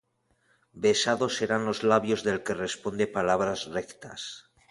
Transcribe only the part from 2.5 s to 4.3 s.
responde palabras rectas.